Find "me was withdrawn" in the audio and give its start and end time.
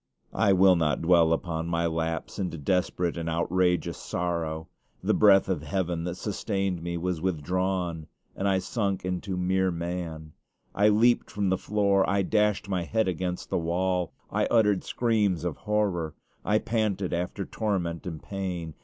6.81-8.07